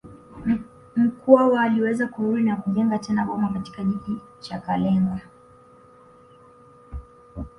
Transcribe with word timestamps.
Mkwawa 0.95 1.61
aliweza 1.61 2.07
kurudi 2.07 2.43
na 2.43 2.55
kujenga 2.55 2.97
tena 2.99 3.25
boma 3.25 3.49
katika 3.49 3.81
kijiji 3.83 4.17
cha 4.39 4.59
Kalenga 4.59 5.21